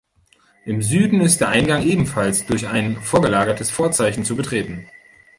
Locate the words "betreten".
4.35-4.87